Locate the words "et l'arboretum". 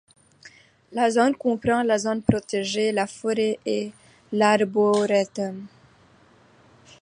3.67-5.67